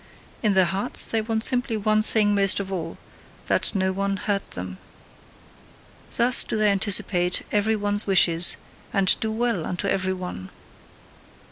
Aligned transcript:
In 0.41 0.53
their 0.53 0.65
hearts 0.65 1.05
they 1.05 1.21
want 1.21 1.43
simply 1.43 1.77
one 1.77 2.01
thing 2.01 2.33
most 2.33 2.59
of 2.59 2.71
all: 2.71 2.97
that 3.45 3.75
no 3.75 3.91
one 3.91 4.17
hurt 4.17 4.49
them. 4.53 4.79
Thus 6.17 6.43
do 6.43 6.57
they 6.57 6.71
anticipate 6.71 7.43
every 7.51 7.75
one's 7.75 8.07
wishes 8.07 8.57
and 8.91 9.15
do 9.19 9.31
well 9.31 9.63
unto 9.63 9.87
every 9.87 10.13
one. 10.13 10.49